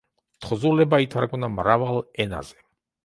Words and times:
თხზულება 0.45 1.01
ითარგმნა 1.05 1.51
მრავალ 1.59 2.01
ენაზე. 2.27 2.63